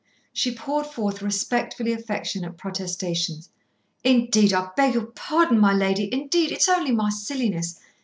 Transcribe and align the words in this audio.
She 0.33 0.51
poured 0.55 0.87
forth 0.87 1.21
respectfully 1.21 1.91
affectionate 1.93 2.57
protestations. 2.57 3.49
"Indeed, 4.03 4.51
I 4.51 4.69
beg 4.75 4.95
your 4.95 5.05
pardon, 5.05 5.59
my 5.59 5.73
lady. 5.73 6.11
Indeed, 6.11 6.51
it's 6.51 6.67
only 6.67 6.91
my 6.91 7.11
silliness! 7.11 7.79